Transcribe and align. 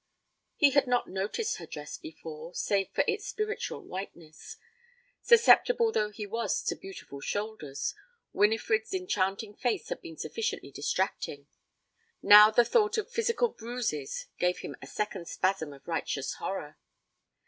He 0.55 0.71
had 0.71 0.87
not 0.87 1.07
noticed 1.11 1.57
her 1.57 1.67
dress 1.67 1.95
before, 1.95 2.55
save 2.55 2.89
for 2.89 3.03
its 3.07 3.27
spiritual 3.27 3.83
whiteness. 3.83 4.57
Susceptible 5.21 5.91
though 5.91 6.09
he 6.09 6.25
was 6.25 6.63
to 6.63 6.75
beautiful 6.75 7.21
shoulders, 7.21 7.93
Winifred's 8.33 8.95
enchanting 8.95 9.53
face 9.53 9.89
had 9.89 10.01
been 10.01 10.17
sufficiently 10.17 10.71
distracting. 10.71 11.45
Now 12.19 12.49
the 12.49 12.65
thought 12.65 12.97
of 12.97 13.11
physical 13.11 13.49
bruises 13.49 14.25
gave 14.39 14.57
him 14.61 14.75
a 14.81 14.87
second 14.87 15.27
spasm 15.27 15.71
of 15.71 15.87
righteous 15.87 16.33
horror. 16.33 16.77